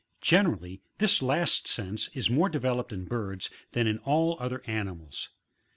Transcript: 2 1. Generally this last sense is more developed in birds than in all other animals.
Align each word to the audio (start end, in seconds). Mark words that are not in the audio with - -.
2 0.21 0.35
1. 0.37 0.43
Generally 0.45 0.81
this 0.97 1.21
last 1.21 1.67
sense 1.67 2.07
is 2.15 2.27
more 2.27 2.49
developed 2.49 2.91
in 2.91 3.05
birds 3.05 3.51
than 3.73 3.85
in 3.85 3.99
all 3.99 4.35
other 4.39 4.63
animals. 4.65 5.29